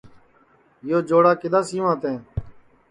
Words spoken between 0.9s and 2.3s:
چوڑا کِدؔا سیواں تیں